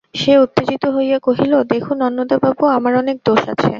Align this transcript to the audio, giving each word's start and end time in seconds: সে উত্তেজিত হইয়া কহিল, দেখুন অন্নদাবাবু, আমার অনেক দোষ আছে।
সে 0.15 0.33
উত্তেজিত 0.37 0.83
হইয়া 0.95 1.17
কহিল, 1.19 1.53
দেখুন 1.73 1.97
অন্নদাবাবু, 2.01 2.63
আমার 2.77 2.93
অনেক 2.95 3.17
দোষ 3.25 3.41
আছে। 3.43 3.67